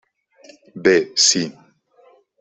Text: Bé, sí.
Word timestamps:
Bé, 0.87 0.93
sí. 1.25 1.43